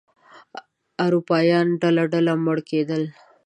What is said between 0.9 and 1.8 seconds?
اروپایان